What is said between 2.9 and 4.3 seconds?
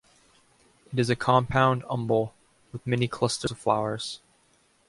clusters of flowers.